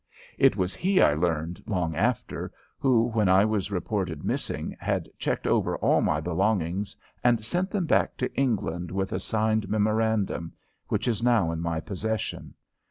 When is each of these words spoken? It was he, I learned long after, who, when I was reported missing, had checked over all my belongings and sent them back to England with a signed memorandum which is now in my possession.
It 0.39 0.57
was 0.57 0.73
he, 0.73 0.99
I 0.99 1.13
learned 1.13 1.61
long 1.67 1.95
after, 1.95 2.51
who, 2.79 3.03
when 3.09 3.29
I 3.29 3.45
was 3.45 3.69
reported 3.69 4.23
missing, 4.25 4.75
had 4.79 5.07
checked 5.19 5.45
over 5.45 5.77
all 5.77 6.01
my 6.01 6.19
belongings 6.19 6.95
and 7.23 7.39
sent 7.39 7.69
them 7.69 7.85
back 7.85 8.17
to 8.17 8.33
England 8.33 8.89
with 8.89 9.11
a 9.13 9.19
signed 9.19 9.69
memorandum 9.69 10.53
which 10.87 11.07
is 11.07 11.21
now 11.21 11.51
in 11.51 11.61
my 11.61 11.79
possession. 11.81 12.55